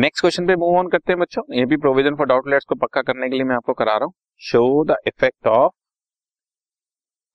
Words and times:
Next 0.00 0.20
question 0.20 0.46
पे 0.46 0.54
move 0.56 0.76
on 0.78 0.88
करते 0.88 1.12
हैं 1.12 1.18
बच्चों। 1.20 1.42
ये 1.54 1.64
भी 1.66 1.76
प्रोविज़न 1.76 2.14
फॉर 2.16 2.26
डाउटलेट्स 2.26 2.64
को 2.64 2.74
पक्का 2.76 3.00
करने 3.02 3.28
के 3.28 3.36
लिए 3.36 3.44
मैं 3.44 3.54
आपको 3.56 3.72
करा 3.72 3.96
रहा 3.96 4.04
हूँ। 4.04 4.12
Show 4.42 4.84
the 4.84 4.96
effect 5.06 5.46
of 5.46 5.72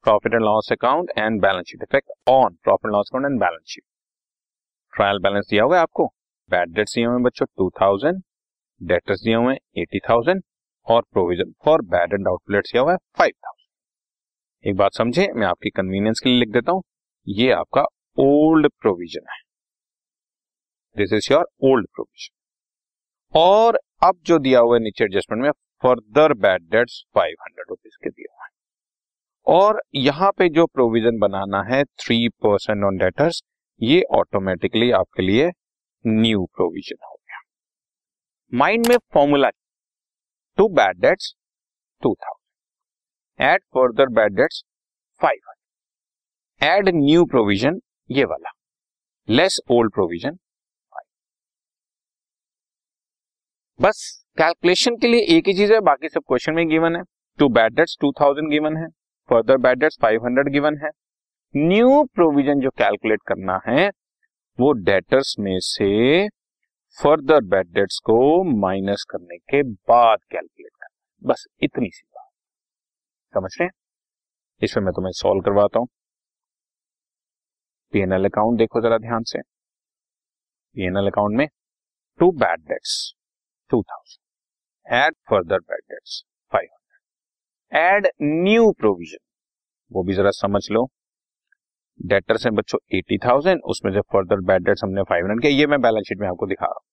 profit 0.05 0.33
and 0.33 0.41
loss 0.43 0.71
account 0.71 1.11
and 1.17 1.41
balance 1.41 1.65
sheet 1.67 1.83
effect 1.83 2.11
on 2.29 2.55
profit 2.63 2.91
loss 2.91 3.09
account 3.11 3.25
and 3.25 3.39
balance 3.39 3.63
sheet 3.67 3.83
trial 4.93 5.19
balance 5.19 5.47
दिया 5.49 5.63
हुआ 5.63 5.75
है 5.75 5.81
आपको। 5.81 6.05
बैड 6.49 6.73
डेट्स 6.75 6.95
दिए 6.95 7.05
हुए 7.05 7.21
बच्चों 7.23 7.45
टू 7.47 7.69
थाउज़ेंड 7.81 8.21
डेटर्स 8.81 9.21
दिए 9.23 9.35
हुए 9.35 9.55
एटी 9.77 9.99
थाउज़ेंड 10.09 10.41
और 10.87 11.01
provision 11.13 11.51
for 11.65 11.81
bad 11.87 12.13
and 12.13 12.27
doubtful debts 12.27 12.71
दिया 12.71 12.83
हुआ 12.83 12.91
है 12.91 12.97
फाइव 13.17 13.33
थाउज़ेंड 13.37 14.69
एक 14.69 14.77
बात 14.77 14.93
समझे, 14.93 15.27
मैं 15.35 15.47
आपकी 15.47 15.69
कन्वीनियंस 15.71 16.19
के 16.19 16.29
लिए 16.29 16.39
लिख 16.39 16.49
देता 16.53 16.71
हूँ। 16.71 16.83
ये 17.27 17.51
आपका 17.53 17.85
ओल्ड 18.21 18.69
प्रोविज़न 18.81 19.31
है। 19.31 19.39
This 20.95 21.13
is 21.13 21.31
your 21.31 21.47
old 21.63 21.87
provision 21.87 22.34
और 23.35 23.77
अब 24.03 24.15
जो 24.25 24.37
दिया 24.39 24.59
हुआ 24.59 24.75
है 24.75 24.81
नीचे 24.83 25.03
एडजस्टमेंट 25.03 25.41
में 25.43 25.51
further 25.83 26.33
bad 26.35 26.61
debts 26.71 27.03
five 27.15 27.35
hundred 27.41 27.65
rupees 27.69 27.95
के 28.03 28.09
दिया 28.09 28.33
हुआ 28.33 28.45
है। 28.45 28.51
और 29.47 29.81
यहाँ 29.95 30.31
पे 30.37 30.47
जो 30.49 30.65
प्रोविज़न 30.67 31.17
बनाना 31.19 31.61
है 31.65 31.83
थ्री 31.83 32.27
परसेंट 32.43 32.83
ऑन 32.83 32.97
डेटर्स 32.97 33.41
ये 33.81 34.01
ऑटोमेटिकली 34.15 34.89
आपके 34.93 35.23
लिए 35.23 35.49
न्यू 36.05 36.45
प्रोविज़न 36.55 36.97
हो 37.03 37.13
गया। 37.13 37.39
माइंड 38.53 38.87
में 38.87 38.97
formula 39.13 39.49
to 40.57 40.67
bad 40.71 41.01
debts 41.01 41.33
two 42.03 42.13
thousand 42.15 43.49
add 43.49 43.63
further 43.75 44.13
bad 44.13 44.35
debts 44.35 44.63
five 45.21 45.39
hundred 45.49 46.87
add 46.87 46.95
new 46.95 47.25
provision 47.25 47.79
ये 48.09 48.25
वाला। 48.25 48.51
लेस 49.27 49.59
ओल्ड 49.71 49.93
प्रोविज़न 49.93 50.37
बस 53.79 54.25
कैलकुलेशन 54.37 54.95
के 54.95 55.07
लिए 55.07 55.21
एक 55.37 55.47
ही 55.47 55.53
चीज़ 55.53 55.73
है, 55.73 55.79
बाकी 55.79 56.09
सब 56.09 56.21
क्वेश्चन 56.27 56.53
में 56.53 56.67
गिवन 56.67 56.95
है। 56.95 57.01
To 57.39 57.47
bad 57.49 57.73
debts 57.73 57.97
two 58.01 58.11
thousand 58.11 58.49
given 58.49 58.77
है। 58.77 58.87
Further 59.29 59.57
bad 59.57 59.79
debts 59.79 59.97
five 60.01 60.25
hundred 60.25 60.49
given 60.49 60.77
है। 60.77 60.89
न्यू 61.55 62.03
प्रोविज़न 62.03 62.59
जो 62.59 62.69
कैलकुलेट 62.69 63.19
करना 63.27 63.59
है, 63.67 63.87
वो 64.59 64.71
डेटर्स 64.71 65.35
में 65.39 65.57
से 65.59 66.27
फर्दर 66.97 67.41
बैड 67.43 67.67
डेट्स 67.67 67.99
को 67.99 68.43
माइनस 68.59 69.05
करने 69.09 69.37
के 69.37 69.61
बाद 69.63 70.19
कैलकुलेट 70.31 70.71
करना 70.71 71.31
बस, 71.31 71.45
इतनी 71.61 71.89
सी 71.89 72.07
बात। 72.15 72.29
समझ 73.33 73.51
रहे 73.59 73.65
हैं? 73.65 73.71
इसमें 74.61 74.83
मैं 74.83 74.93
तुम्हें 74.93 75.11
सॉल्व 75.11 75.41
करवाता 75.41 75.79
हूँ। 75.79 75.87
पीएनएल 77.93 78.25
अकाउंट 78.25 78.57
देखो 78.57 78.81
जरा 78.81 78.97
ध्यान 78.97 79.23
से। 79.23 79.41
पीएनएल 80.75 81.07
अकाउंट 81.07 81.37
में 81.37 81.47
to 82.19 82.31
bad 82.31 82.59
debts 82.59 83.15
two 83.69 83.81
thousand 83.83 84.95
add 84.95 85.13
further 85.29 85.59
bad 85.61 85.81
debts 85.83 86.23
five 86.53 86.67
hundred 86.71 88.05
add 88.05 88.07
new 88.43 88.71
provision 88.79 89.17
वो 89.91 90.03
भी 90.03 90.13
जरा 90.13 90.31
समझ 90.33 90.61
लो। 90.71 90.87
डेटर्स 91.99 92.45
हैं 92.45 92.53
बच्चों 92.55 92.77
एटी 92.97 93.17
थाउज़ेंड 93.25 93.61
उसमें 93.69 93.91
से 93.93 94.01
फर्दर 94.13 94.41
बैड 94.45 94.63
डेट्स 94.65 94.83
हमने 94.83 95.03
फाइव 95.09 95.25
हंड्रेड 95.25 95.41
किया। 95.41 95.51
ये 95.51 95.67
मैं 95.67 95.79
बैलेंस 95.81 96.07
शीट 96.07 96.19
में 96.19 96.27
आपको 96.27 96.47
दिखा 96.47 96.65
रहा 96.65 96.73
हूँ। 96.73 96.83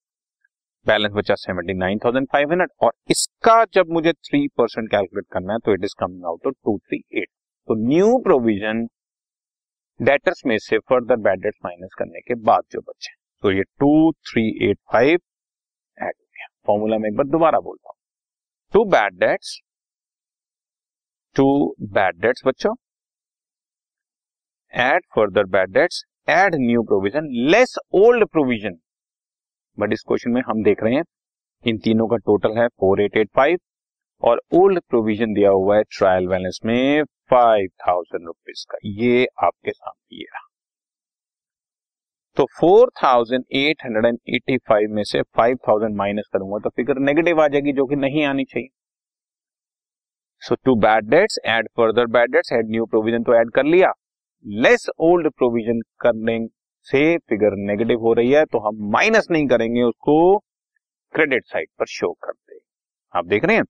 बैलेंस 0.85 1.11
बचा 1.15 1.35
seventy 1.35 1.73
nine 1.73 1.99
thousand 2.05 2.27
five 2.31 2.51
hundred 2.51 2.69
और 2.83 2.93
इसका 3.11 3.63
जब 3.73 3.89
मुझे 3.93 4.13
थ्री 4.13 4.47
परसेंट 4.57 4.89
कैलकुलेट 4.91 5.25
करना 5.33 5.53
है 5.53 5.59
तो 5.59 5.73
it 5.73 5.83
is 5.83 5.95
coming 5.99 6.25
out 6.25 6.53
two 6.55 6.77
three 6.79 7.03
eight 7.13 7.27
तो 7.67 7.75
न्यू 7.87 8.17
प्रोविज़न 8.23 8.85
डेटर्स 9.99 10.41
में 10.45 10.57
से 10.59 10.77
फर्दर 10.89 11.15
बैड 11.19 11.41
डेट्स 11.41 11.59
माइनस 11.65 11.95
करने 11.99 12.21
के 12.21 12.35
बाद 12.43 12.63
जो 12.71 12.81
बचे। 12.81 13.13
तो 13.43 13.51
ये 13.51 13.63
two 13.79 14.11
three 14.23 14.47
eight 14.69 14.77
five 14.93 15.19
formula 16.67 16.97
में 16.97 17.09
एक 17.09 17.15
बार 17.15 17.27
दोबारा 17.27 17.59
बोलता 17.61 17.89
हूँ। 17.89 17.95
To 18.73 18.83
bad 18.91 19.19
debts 19.19 19.59
to 21.35 21.45
bad 21.93 22.21
debts 22.21 22.41
बच्चों। 22.45 22.73
Add 24.73 25.05
further 25.15 25.45
bad 25.49 25.73
debts 25.73 26.03
add 26.29 26.55
new 26.59 26.83
provision 26.83 27.27
less 27.51 27.75
old 27.95 28.27
provision 28.27 28.77
but 29.77 29.93
इस 29.93 30.03
क्वेश्चन 30.07 30.31
में 30.31 30.41
हम 30.41 30.63
देख 30.63 30.83
रहे 30.83 30.93
हैं, 30.95 31.03
इन 31.63 31.77
तीनों 31.77 32.07
का 32.07 32.17
टोटल 32.17 32.57
है 32.57 32.67
फोर 32.69 33.01
एट 33.01 33.17
एट 33.17 33.29
फाइव 33.35 33.59
और 34.23 34.41
ओल्ड 34.53 34.79
प्रोविज़न 34.89 35.33
दिया 35.33 35.49
हुआ 35.51 35.77
है 35.77 35.83
ट्रायल 35.91 36.27
बैलेंस 36.27 36.59
में 36.65 37.03
फाइव 37.31 37.69
थाउज़ेंड 37.87 38.25
रुपीज़ 38.25 38.65
का। 38.71 38.77
ये 38.85 39.25
आपके 39.43 39.71
सामने 39.71 40.17
ये 40.17 40.25
रहा। 40.25 40.47
तो 42.37 42.45
4885 42.55 44.87
में 44.89 45.03
से 45.03 45.21
5000 45.39 45.95
माइनस 45.97 46.29
करूँगा 46.33 46.59
तो 46.59 46.69
फिगर 46.69 46.99
नेगेटिव 47.01 47.41
आ 47.41 47.47
जाएगी 47.47 47.73
जो 47.73 47.85
कि 47.85 47.97
नहीं 47.97 48.25
आनी 48.25 48.45
चाहिए। 48.45 48.69
So 50.41 50.55
to 50.65 50.75
bad 50.77 51.09
debts 51.09 51.39
add 51.47 51.67
further 51.77 52.05
bad 52.11 52.31
debts 52.31 52.51
add 52.53 52.69
new 52.69 52.85
provision 52.85 53.23
तो 53.23 53.35
ऐड 53.35 53.51
कर 53.51 53.63
लिया। 53.65 53.91
लेस 54.45 54.89
ओल्ड 55.01 55.29
प्रोविज़न 55.31 55.81
करने 56.01 56.47
से 56.87 57.17
फिगर 57.19 57.55
नेगेटिव 57.67 57.99
हो 57.99 58.13
रही 58.13 58.31
है 58.31 58.45
तो 58.45 58.59
हम 58.59 58.75
माइनस 58.91 59.27
नहीं 59.31 59.47
करेंगे, 59.47 59.81
उसको 59.81 60.37
क्रेडिट 61.13 61.45
साइड 61.45 61.67
पर 61.79 61.85
शो 61.87 62.11
कर 62.23 62.31
दे। 62.31 62.59
आप 63.13 63.25
देख 63.25 63.45
रहे 63.45 63.55
हैं? 63.55 63.63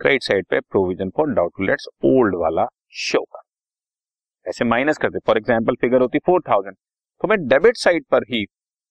क्रेडिट 0.00 0.22
साइड 0.22 0.46
पे 0.46 0.60
provision 0.60 1.10
for 1.16 1.34
doubtful debts 1.34 1.88
old 2.04 2.34
वाला 2.36 2.66
शो 3.00 3.24
कर। 3.24 3.42
ऐसे 4.46 4.64
माइनस 4.64 4.98
करते 4.98 5.18
फॉर 5.26 5.36
एग्ज़ाम्पल 5.36 5.74
फिगर 5.80 6.00
होती 6.00 6.18
फोर 6.26 6.42
थाउज़ेंड 6.48 6.76
तो 7.24 7.28
मैं 7.28 7.36
डेबिट 7.48 7.76
साइड 7.76 8.04
पर 8.10 8.22
ही 8.22 8.44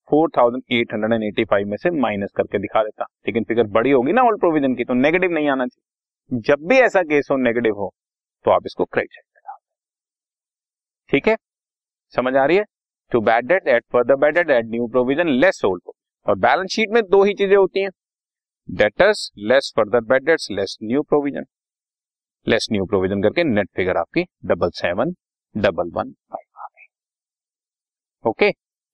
4885 0.10 1.66
में 1.66 1.76
से 1.78 1.90
माइनस 1.98 2.32
करके 2.38 2.60
दिखा 2.60 2.82
देता। 2.84 3.06
लेकिन 3.28 3.44
फिगर 3.44 3.68
बड़ी 3.72 3.92
होगी 3.92 4.14
ना 4.14 4.22
ओल्ड 4.22 4.40
प्रोविज़न 4.40 4.76
की 4.76 4.84
तो 4.84 4.94
नेगेटिव 4.94 5.32
नहीं 5.32 5.50
आना 5.50 5.66
चाहिए। 5.66 6.40
जब 6.42 6.66
भी 6.70 6.78
ऐसा 6.78 7.02
केस 7.04 7.28
हो 7.32 7.38
नेगेटिव 7.38 7.76
हो 7.80 7.92
तो 8.46 8.52
आप 8.52 8.66
इसको 8.66 8.86
क्रेडिट 8.86 9.12
साइड 9.12 9.42
डाल 9.42 9.58
ठीक 11.12 11.28
है? 11.28 11.36
समझ 12.14 12.36
आ 12.36 12.46
रही 12.46 12.58
है? 12.58 12.64
To 13.12 13.22
bad 13.22 13.48
debt 13.48 13.68
add 13.68 13.84
further 13.94 14.16
bad 14.16 14.36
debt 14.36 14.50
add 14.50 14.66
new 14.70 14.88
provision 14.88 15.30
less 15.36 15.62
old 15.66 15.92
और 16.26 16.36
बैलेंस 16.38 16.72
शीट 16.72 16.94
में 16.94 17.02
दो 17.06 17.24
ही 17.24 17.34
चीज़ें 17.34 17.56
होती 17.56 17.82
हैं। 17.82 17.90
Debtors 18.70 19.30
less 19.44 19.72
further 19.78 20.02
bad 20.06 20.26
debts 20.26 20.48
less 20.52 20.78
new 20.84 21.04
provision 21.04 21.46
less 22.48 22.68
new 22.72 22.86
provision 22.86 23.22
करके 23.24 23.44
नेट 23.46 23.70
फिगर 23.76 23.98
आपकी 23.98 24.26
double 24.46 24.70
seven 24.76 25.14
double 25.56 25.92
one 25.94 26.12
five 26.12 26.43
okay 28.26 28.50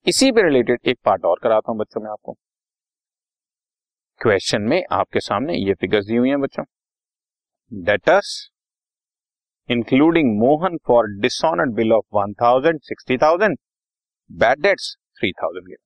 इसी 0.06 0.30
पे 0.32 0.42
रिलेटेड 0.42 0.88
एक 0.88 0.98
पार्ट 1.04 1.24
और 1.24 1.38
कराता 1.42 1.70
हूँ 1.72 1.78
बच्चों 1.78 2.00
में 2.00 2.08
आपको। 2.10 2.32
क्वेश्चन 4.20 4.62
में 4.62 4.82
आपके 4.92 5.20
सामने 5.20 5.56
ये 5.56 5.74
फिगर्स 5.74 6.06
दी 6.06 6.16
हुई 6.16 6.28
हैं 6.28 6.40
बच्चों। 6.40 6.64
Debtors 7.72 8.32
including 9.68 10.36
Mohan 10.38 10.76
for 10.86 11.06
dishonoured 11.20 11.74
bill 11.74 11.92
of 11.92 12.04
one 12.14 12.32
thousand 12.32 12.80
sixty 12.80 13.18
thousand 13.18 13.56
bad 14.30 14.62
debts 14.62 14.94
three 15.18 15.32
thousand 15.32 15.76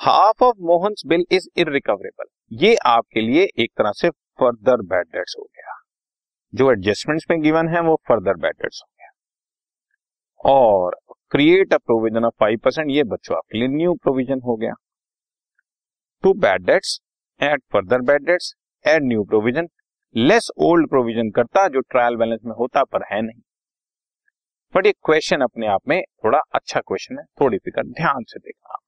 half 0.00 0.44
of 0.44 0.56
Mohan 0.62 0.94
bill 1.06 1.24
is 1.32 1.48
irrecoverable 1.56 2.26
ये 2.62 2.74
आपके 2.86 3.20
लिए 3.20 3.48
एक 3.58 3.70
तरह 3.78 3.92
से 3.92 4.10
फर्दर 4.10 4.82
बैड 4.84 5.06
डेट्स 5.06 5.36
हो 5.38 5.44
गया। 5.44 5.74
जो 6.52 6.70
एडजस्टमेंट्स 6.72 7.26
में 7.30 7.40
गिवन 7.42 7.68
है 7.68 7.80
वो 7.80 8.00
फर्दर 8.08 8.36
बैड 8.36 8.54
डेट्स 8.54 8.82
हो 8.82 8.88
गया। 8.90 9.10
और 10.40 10.96
create 11.32 11.72
a 11.74 11.76
provision 11.78 12.24
of 12.24 12.34
five 12.40 12.58
percent 12.64 12.90
ये 12.90 13.02
बच्चों, 13.04 13.36
आपके 13.36 13.58
लिए 13.58 13.68
न्यू 13.68 13.94
प्रोविज़न 14.02 14.40
हो 14.40 14.56
गया। 14.56 14.74
To 16.24 16.32
bad 16.40 16.64
debts 16.66 16.98
add 17.40 17.62
further 17.72 18.02
bad 18.02 18.26
debts 18.26 18.54
add 18.84 19.02
new 19.04 19.24
provision 19.24 19.68
less 20.14 20.48
old 20.62 20.88
provision 20.90 21.30
करता 21.30 21.66
जो 21.68 21.80
ट्रायल 21.82 22.16
बैलेंस 22.16 22.40
में 22.44 22.54
होता, 22.58 22.84
पर 22.84 23.04
है 23.12 23.20
नहीं। 23.22 23.40
बट 24.74 24.86
ये 24.86 24.92
क्वेश्चन 25.04 25.40
अपने 25.40 25.66
आप 25.68 25.88
में 25.88 26.00
थोड़ा 26.24 26.38
अच्छा 26.54 26.80
क्वेश्चन 26.80 27.18
है, 27.18 27.24
थोड़ी 27.40 27.58
फ़िक्र, 27.58 27.82
ध्यान 27.84 28.24
से 28.28 28.38
देखना 28.40 28.78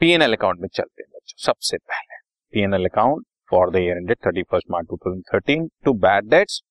पीएनएल 0.00 0.34
अकाउंट 0.34 0.60
में 0.60 0.68
चलते 0.68 1.02
हैं 1.02 1.10
बच्चों, 1.10 1.36
सबसे 1.44 1.76
पहले। 1.78 2.16
PNL 2.52 2.84
account 2.86 3.24
for 3.50 3.70
the 3.70 3.76
year 3.76 3.96
ended 3.96 4.16
thirty 4.26 4.42
first 4.42 4.70
March 4.70 4.86
two 4.88 4.96
thousand 4.96 5.22
thirteen 5.34 5.68
to 5.84 5.92
bad 6.00 6.28
debts 6.30 6.62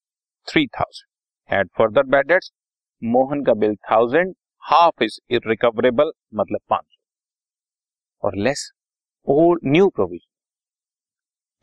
three 0.47 0.65
thousand 0.69 1.59
add 1.59 1.69
further 1.77 2.03
bad 2.09 2.27
debts 2.27 2.51
Mohan 3.01 3.43
का 3.43 3.53
bill 3.55 3.75
thousand 3.91 4.33
half 4.63 5.03
is 5.03 5.19
irrecoverable 5.31 6.11
मतलब 6.35 6.59
पाँच 6.69 6.97
और 8.23 8.35
less 8.39 8.71
old 9.27 9.61
new 9.67 9.87
provision 9.89 10.29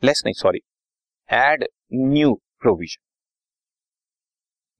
less 0.03 0.21
नहीं 0.25 0.33
sorry 0.35 0.59
add 1.29 1.67
new 1.93 2.33
provision 2.61 3.07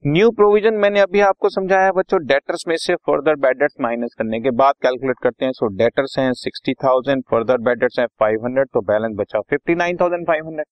new 0.03 0.29
provision 0.31 0.73
मैंने 0.75 0.99
अभी 0.99 1.19
आपको 1.21 1.49
समझाया 1.49 1.91
बच्चों 1.91 2.19
डेटर्स 2.25 2.63
में 2.67 2.75
से 2.77 2.95
फर्दर 2.97 3.35
बैडर्स 3.37 3.73
माइनस 3.81 4.13
करने 4.17 4.39
के 4.39 4.51
बाद 4.59 4.75
कैलकुलेट 4.81 5.17
करते 5.23 5.45
हैं 5.45 5.51
सो 5.51 5.67
डेटर्स 5.77 6.17
हैं 6.19 6.31
sixty 6.35 6.73
thousand 6.83 7.23
further 7.31 7.57
bad debts 7.63 7.99
हैं 7.99 8.05
फाइव 8.19 8.45
हंड्रेड 8.45 8.67
तो 8.73 8.81
बैलेंस 8.83 9.15
बचा 9.15 9.41
fifty 9.49 9.75
nine 9.75 9.97
thousand 9.97 10.25
five 10.27 10.45
hundred 10.47 10.65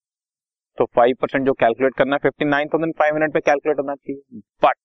तो 0.78 0.84
फाइव 0.86 1.16
परसेंट 1.20 1.44
जो 1.46 1.52
कैलकुलेट 1.54 1.94
करना 1.94 2.16
फिफ्टी 2.18 2.44
नाइन 2.44 2.68
थाउज़ेंड 2.68 3.32
पे 3.32 3.40
कैलकुलेट 3.40 3.78
होना 3.78 3.94
चाहिए। 3.94 4.40
बट 4.62 4.76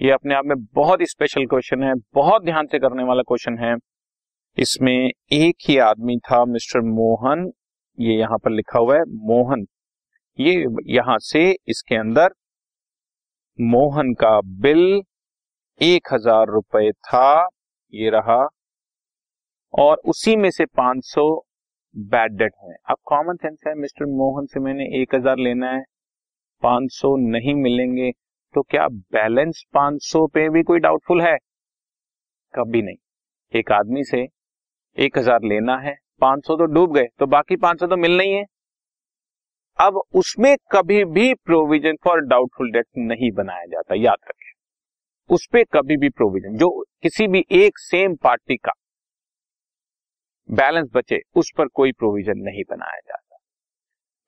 ये 0.00 0.10
अपने 0.10 0.34
आप 0.34 0.44
में 0.44 0.56
बहुत 0.74 1.00
ही 1.00 1.06
स्पेशल 1.06 1.46
क्वेश्चन 1.46 1.82
है, 1.82 1.94
बहुत 2.14 2.44
ध्यान 2.44 2.66
से 2.66 2.78
करने 2.78 3.04
वाला 3.04 3.22
क्वेश्चन 3.22 3.58
है। 3.58 3.74
इसमें 4.58 5.10
एक 5.32 5.56
ही 5.68 5.76
आदमी 5.80 6.16
था, 6.20 6.44
मिस्टर 6.44 6.80
मोहन, 6.80 7.50
ये 7.98 8.14
यहाँ 8.14 8.38
पर 8.38 8.50
लिखा 8.50 8.78
हुआ 8.78 8.96
है, 8.96 9.02
मोहन। 9.04 9.66
ये 10.38 10.66
यहाँ 10.88 11.16
से 11.20 11.50
इसके 11.68 11.96
अंदर 11.96 12.34
मोहन 13.58 14.12
का 14.14 14.40
बिल 14.60 15.02
एक 15.80 16.12
हज़ार 16.12 16.46
रुपए 16.48 16.90
था, 16.92 17.48
ये 17.92 18.10
रहा। 18.10 18.46
और 19.74 19.96
उसी 20.06 20.36
में 20.36 20.50
से 20.50 20.64
पाँच 20.66 21.04
सौ 21.04 21.24
बैड 21.94 22.32
डेट 22.32 22.52
है। 22.62 22.74
अब 22.90 22.96
कॉमन 23.06 23.36
सेंस 23.36 23.58
है 23.66 23.74
मिस्टर 23.74 24.06
मोहन 24.12 24.46
से 24.46 24.60
मैंने 24.60 24.84
एक 25.00 25.14
हज़ार 25.14 25.38
लेना 25.38 25.70
है, 25.72 25.82
पाँच 26.62 26.92
सौ 26.92 27.16
नहीं 27.18 27.54
मिलेंगे 27.54 28.10
तो 28.54 28.62
क्या 28.62 28.86
बैलेंस 28.88 29.62
500 29.74 30.26
पे 30.28 30.48
भी 30.50 30.62
कोई 30.62 30.78
डाउटफुल 30.80 31.22
है? 31.22 31.36
कभी 32.54 32.82
नहीं। 32.82 32.96
एक 33.54 33.72
आदमी 33.72 34.04
से 34.04 34.26
एक 34.96 35.18
हज़ार 35.18 35.44
लेना 35.44 35.76
है 35.78 35.94
500 36.22 36.56
तो 36.56 36.64
डूब 36.66 36.94
गए 36.94 37.06
तो 37.18 37.26
बाकी 37.28 37.56
500 37.58 37.86
तो 37.86 37.96
मिलना 37.98 38.22
ही 38.22 38.32
है। 38.32 38.44
अब 39.78 40.00
उसमें 40.14 40.54
कभी 40.72 41.04
भी 41.06 41.32
प्रोविज़न 41.36 41.96
फॉर 42.04 42.20
डाउटफुल 42.22 42.70
डेट 42.72 42.86
नहीं 42.98 43.30
बनाया 43.32 43.64
जाता, 43.66 43.94
याद 43.94 44.18
रखें। 44.28 44.52
उस 45.30 45.46
पर 45.52 45.64
कभी 45.72 45.96
भी 45.96 46.08
प्रोविज़न 46.10 46.56
जो 46.56 46.68
किसी 47.02 47.26
भी 47.28 47.44
एक 47.54 47.78
सेम 47.80 48.14
पार्टी 48.16 48.56
का 48.56 48.72
बैलेंस 50.48 50.88
बचे, 50.94 51.20
उस 51.36 51.50
पर 51.58 51.68
कोई 51.74 51.92
प्रोविज़न 51.92 52.38
नहीं 52.38 52.62
बनाया 52.70 52.98
जाता। 52.98 53.36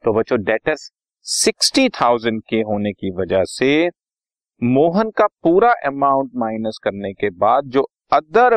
तो 0.04 0.12
बच्चों 0.12 0.38
डेटर्स 0.44 0.90
सिक्सटी 1.26 1.88
थाउज़ेंड 1.90 2.42
के 2.42 2.60
होने 2.62 2.92
की 2.92 3.10
वजह 3.10 3.44
से 3.48 3.88
मोहन 4.62 5.10
का 5.10 5.26
पूरा 5.42 5.72
अमाउंट 5.86 6.30
माइनस 6.36 6.78
करने 6.84 7.12
के 7.12 7.30
बाद 7.38 7.64
जो 7.68 7.82
अदर 8.12 8.56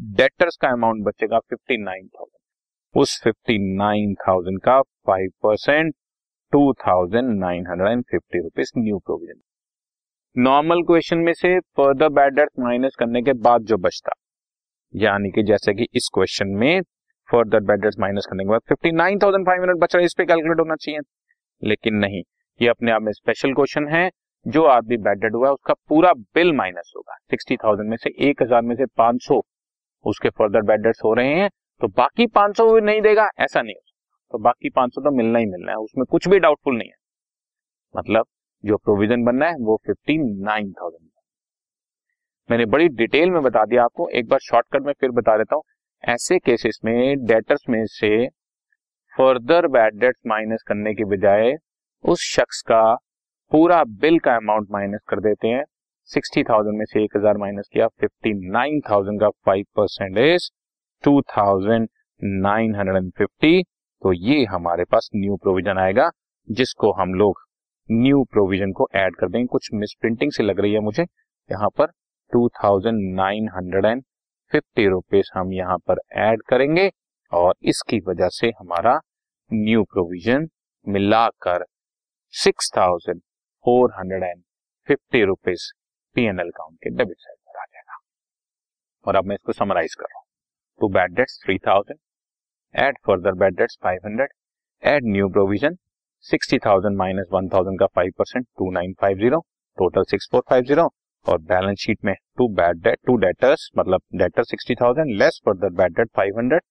डेटर्स 0.00 0.56
का 0.56 0.68
अमाउंट 0.68 1.04
बचेगा 1.04 1.38
फिफ्टी 1.40 1.76
नाइन 1.76 2.06
थाउज़ेंड 2.06 3.00
उस 3.00 3.20
फिफ्टी 3.24 3.58
नाइन 3.76 4.14
थाउज़ेंड 4.14 4.60
का 4.60 4.80
five 5.06 5.30
percent 5.42 5.94
two 6.52 6.72
thousand 6.86 7.38
nine 7.38 7.66
hundred 7.66 7.90
and 7.90 8.04
fifty 8.10 8.42
rupees 8.42 8.72
new 8.78 8.98
provision 8.98 9.40
normal 10.36 10.82
question 10.82 11.18
में 11.18 11.32
से 11.32 11.58
फर्दर 11.76 12.08
बैड 12.10 12.34
डेट 12.34 12.50
माइनस 12.60 12.96
करने 12.98 13.22
के 13.22 13.32
बाद 13.42 13.62
जो 13.62 13.76
बचता 13.78 14.12
यानी 14.96 15.30
कि 15.30 15.42
जैसे 15.42 15.74
कि 15.74 15.86
इस 15.94 16.08
क्वेश्चन 16.14 16.48
में 16.58 16.82
फर्दर 17.28 17.60
बेडर्स 17.62 17.98
माइनस 18.00 18.26
करने 18.30 18.44
के 18.44 18.50
बाद 18.50 18.60
fifty 18.68 18.92
nine 18.92 19.18
thousand 19.18 19.46
five 19.46 19.62
hundred 19.62 20.00
इस 20.00 20.14
पे 20.18 20.24
कैलकुलेट 20.24 20.60
होना 20.60 20.74
चाहिए। 20.74 21.00
लेकिन 21.62 21.94
नहीं, 21.94 22.22
ये 22.60 22.68
अपने 22.68 22.92
आप 22.92 23.02
में 23.02 23.12
स्पेशल 23.12 23.52
क्वेश्चन 23.54 23.88
है, 23.88 24.10
जो 24.46 24.64
आदमी 24.66 24.96
बैडेड 24.98 25.34
हुआ 25.34 25.46
है, 25.46 25.52
उसका 25.52 25.74
पूरा 25.88 26.12
बिल 26.12 26.52
माइनस 26.52 26.92
होगा। 26.96 27.16
सिक्सटी 27.30 27.56
थाउज़ेंड 27.56 27.88
में 27.90 27.96
से 27.96 28.10
एक 28.28 28.42
हज़ार 28.42 28.62
में 28.62 28.74
से 28.76 28.86
पाँच 28.96 29.22
सौ 29.22 29.40
उसके 30.04 30.30
फर्दर 30.30 30.62
बैडेड्स 30.62 31.00
हो 31.04 31.12
रहे 31.14 31.34
हैं 31.34 31.48
तो 31.80 31.88
बाकी 31.88 32.26
पाँच 32.28 32.56
सौ 32.56 32.78
नहीं 32.80 33.00
देगा, 33.00 33.28
ऐसा 33.38 33.62
नहीं 33.62 33.74
हो 33.74 33.80
सकता। 33.80 34.32
तो 34.32 34.38
बाकी 34.38 34.70
पाँच 34.70 34.94
सौ 34.94 35.00
तो 35.00 35.10
मिलना 35.10 35.38
ही 35.38 35.46
मिलना 35.46 35.72
है, 35.72 35.78
उसमें 35.78 36.04
कुछ 36.04 36.28
भी 36.28 36.38
डाउटफुल 36.38 36.76
नहीं 36.76 36.88
है। 36.88 36.94
मतलब 37.94 38.26
जो 38.64 38.76
प्रोविज़न 38.76 39.24
बनना 39.24 39.46
है, 39.46 39.56
वो 39.56 39.80
फिफ्टी 39.86 40.18
नाइन 40.44 40.72
थाउज़ेंड 40.72 41.08
मैंने 42.48 42.64
बड़ी 42.66 42.88
डिटेल 42.90 43.30
में 43.30 43.42
बता 43.42 43.64
दिया 43.64 43.84
आपको, 43.84 44.08
एक 44.08 44.28
बार 44.28 44.38
शॉर्टकट 44.40 44.82
में 44.82 44.92
फिर 44.92 45.10
बता 45.12 45.36
देता 45.36 45.56
हूँ। 45.56 45.62
ऐसे 46.04 46.38
केसेस 46.38 46.78
में 46.84 47.24
डेटर्स 47.26 47.64
में 47.70 47.84
से 47.88 48.26
फर्दर 49.14 49.66
बैड 49.68 49.98
डेट्स 50.00 50.20
माइनस 50.26 50.62
करने 50.66 50.92
के 50.94 51.04
बजाय 51.06 51.54
उस 52.04 52.22
शख्स 52.26 52.60
का 52.62 52.82
पूरा 53.52 53.82
बिल 54.00 54.18
का 54.18 54.34
अमाउंट 54.36 54.68
माइनस 54.72 55.00
कर 55.08 55.20
देते 55.20 55.48
हैं। 55.48 55.64
सिक्सटी 56.10 56.42
थाउज़ेंड 56.44 56.78
में 56.78 56.84
से 56.84 57.02
एक 57.04 57.16
हज़ार 57.16 57.36
माइनस 57.38 57.68
किया 57.72 57.86
फिफ्टी 58.00 58.32
नाइन 58.50 58.80
थाउज़ेंड 58.90 59.20
का 59.20 59.28
five 59.46 59.64
percent 59.76 60.18
is 60.18 60.48
two 61.04 61.20
thousand 61.30 61.88
nine 62.20 62.74
hundred 62.74 62.96
and 62.96 63.10
fifty 63.18 63.62
तो 63.62 64.12
ये 64.12 64.44
हमारे 64.44 64.84
पास 64.84 65.10
न्यू 65.16 65.36
प्रोविज़न 65.36 65.78
आएगा, 65.78 66.10
जिसको 66.48 66.92
हम 66.92 67.14
लोग 67.14 67.40
न्यू 67.88 68.22
प्रोविज़न 68.32 68.72
को 68.72 68.88
ऐड 68.96 69.16
कर 69.16 69.28
देंगे। 69.28 69.46
कुछ 69.46 69.68
मिस 69.74 69.94
प्रिंटिंग 70.00 70.32
से 70.32 70.42
लग 70.42 70.60
रही 70.60 70.72
है 70.72 70.80
मुझे। 70.80 71.02
यहाँ 71.02 71.68
पर 71.78 71.90
two 72.32 72.48
thousand 72.54 72.98
nine 73.14 73.48
hundred 73.56 73.84
and 73.84 74.02
fifty 74.52 74.86
rupees 74.88 75.30
हम 75.34 75.52
यहाँ 75.52 75.76
पर 75.88 76.00
ऐड 76.20 76.42
करेंगे 76.48 76.90
और 77.32 77.54
इसकी 77.72 78.00
वजह 78.08 78.28
से 78.32 78.48
हमारा 78.60 78.98
न्यू 79.50 79.82
प्रोविज़न 79.92 80.48
मिलाकर 80.86 81.64
six 82.34 82.70
thousand 82.76 83.20
four 83.64 83.92
hundred 83.98 84.22
and 84.24 84.42
fifty 84.88 85.24
rupees 85.24 85.70
P 86.16 86.24
N 86.24 86.40
L 86.40 86.48
account 86.48 86.76
के 86.82 86.90
डेबिट 86.90 87.16
साइड 87.18 87.38
पर 87.38 87.58
आ 87.60 87.64
जाएगा। 87.64 87.98
और 89.06 89.16
अब 89.16 89.24
मैं 89.24 89.34
इसको 89.34 89.52
समराइज 89.52 89.94
कर 89.94 90.04
रहा 90.04 90.18
हूँ। 90.18 90.26
To 90.80 90.88
bad 90.94 91.14
debts 91.16 91.40
three 91.44 91.58
thousand 91.66 91.98
add 92.74 92.98
further 93.06 93.34
bad 93.40 93.56
debts 93.56 93.78
five 93.82 94.00
hundred 94.06 94.32
add 94.82 95.04
new 95.06 95.28
provision 95.28 95.76
sixty 96.26 96.58
thousand 96.66 96.96
minus 96.96 97.26
one 97.32 97.48
thousand 97.48 97.78
का 97.80 97.86
five 97.86 98.12
percent 98.18 98.46
two 98.58 98.70
nine 98.72 98.94
five 99.00 99.18
zero, 99.18 99.40
total 99.78 100.04
six 100.10 100.28
four 100.32 100.42
five 100.50 100.64
zero 100.64 100.88
और 101.26 101.38
balance 101.44 101.78
sheet 101.80 102.04
में 102.04 102.14
to 102.38 102.48
bad 102.54 102.82
debt 102.82 102.98
to 103.06 103.16
debtors 103.18 103.70
मतलब 103.78 104.00
debtor 104.16 104.44
sixty 104.44 104.74
thousand 104.74 105.14
less 105.18 105.40
further 105.46 105.70
bad 105.78 105.96
debt 105.96 106.10
five 106.16 106.38
hundred 106.38 106.62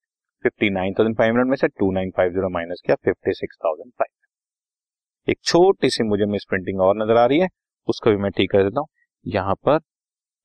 fifty 0.46 0.70
nine 0.72 0.94
thousand 0.94 1.18
five 1.18 1.30
hundred 1.30 1.50
में 1.50 1.56
से 1.58 1.68
two 1.70 1.92
nine 1.92 2.12
five 2.18 2.32
zero 2.34 2.50
minus 2.52 2.82
किया 2.86 2.96
fifty 3.06 3.34
six 3.36 3.58
thousand 3.66 3.92
five 3.92 5.32
एक 5.32 5.38
छोटी 5.44 5.90
सी 5.90 6.04
मुझे 6.04 6.26
miss 6.26 6.44
printing 6.50 6.82
और 6.82 6.98
नज़र 6.98 7.18
आ 7.18 7.26
रही 7.26 7.40
है, 7.40 7.48
उसको 7.88 8.10
भी 8.10 8.18
मैं 8.18 8.32
ठीक 8.32 8.52
कर 8.52 8.64
देता 8.64 8.80
हूँ। 8.80 8.88
यहाँ 9.26 9.56
पर 9.66 9.80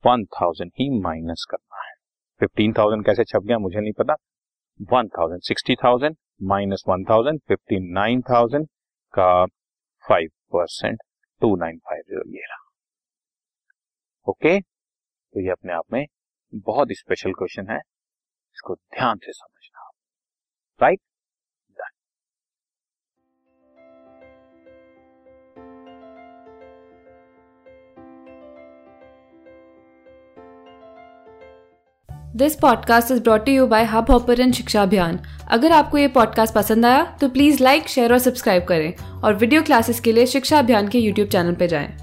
वन 0.03 0.23
थाउज़ेंड 0.35 0.71
ही 0.79 0.89
माइनस 1.01 1.45
करना 1.51 1.83
है। 1.83 1.93
फिफ्टीन 2.41 2.73
थाउज़ेंड 2.77 3.05
कैसे 3.05 3.23
छप 3.23 3.43
गया 3.47 3.57
मुझे 3.59 3.79
नहीं 3.79 3.93
पता। 3.99 4.15
One 4.93 5.07
thousand 5.17 5.41
sixty 5.43 5.75
thousand 5.83 6.15
minus 6.49 6.83
one 6.87 7.03
thousand 7.09 7.39
fifty 7.47 7.79
nine 7.93 8.21
thousand 8.29 8.65
का 9.13 9.45
five 10.05 10.29
percent 10.53 10.99
two 11.41 11.55
nine 11.55 11.77
five 11.79 12.01
zero 12.01 12.23
ये 12.29 12.41
रहा। 12.41 12.60
ओके? 14.27 14.59
तो 14.61 15.39
ये 15.41 15.51
अपने 15.51 15.73
आप 15.73 15.83
में 15.93 16.05
बहुत 16.55 16.87
स्पेशल 16.91 17.31
क्वेश्चन 17.31 17.67
है। 17.69 17.77
इसको 17.77 18.75
ध्यान 18.75 19.17
से 19.17 19.31
समझना 19.31 19.89
right 20.81 20.99
this 32.35 32.55
podcast 32.55 33.11
is 33.11 33.21
brought 33.23 33.49
you 33.49 33.67
by 33.67 33.83
Hub 33.83 34.11
Hopper 34.11 34.51
शिक्षा 34.51 34.83
अभियान 34.83 35.19
अगर 35.51 35.71
आपको 35.71 35.97
ये 35.97 36.07
पॉडकास्ट 36.07 36.55
पसंद 36.55 36.85
आया 36.85 37.17
तो 37.17 37.29
प्लीज़ 37.29 37.63
लाइक 37.63 37.87
शेयर 37.87 38.13
और 38.13 38.19
सब्सक्राइब 38.19 38.63
करें। 38.63 39.21
और 39.21 39.35
वीडियो 39.35 39.63
क्लासेस 39.63 39.99
के 39.99 40.11
लिए 40.11 40.25
शिक्षा 40.25 40.59
अभियान 40.59 40.87
के 40.87 40.99
यूट्यूब 40.99 41.29
चैनल 41.29 41.55
पर 41.55 41.65
जाएँ। 41.65 42.00